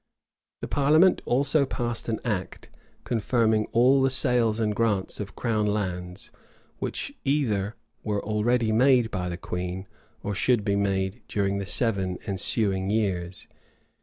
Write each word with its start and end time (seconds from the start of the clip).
The 0.61 0.67
parliament 0.67 1.21
also 1.25 1.63
passed 1.67 2.09
an 2.09 2.19
act, 2.25 2.71
confirming 3.03 3.67
all 3.71 4.01
the 4.01 4.09
sales 4.09 4.59
and 4.59 4.75
grants 4.75 5.19
of 5.19 5.35
crown 5.35 5.67
lands, 5.67 6.31
which 6.79 7.13
either 7.23 7.75
were 8.03 8.19
already 8.23 8.71
made 8.71 9.11
by 9.11 9.29
the 9.29 9.37
queen, 9.37 9.87
or 10.23 10.33
should 10.33 10.65
be 10.65 10.75
made 10.75 11.21
during 11.27 11.59
the 11.59 11.67
seven 11.67 12.17
ensuing 12.25 12.89
years. 12.89 13.47